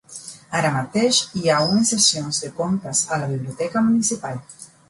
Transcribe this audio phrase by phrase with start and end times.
[0.59, 4.45] Ara mateix hi ha unes sessions de contes a la biblioteca municipal.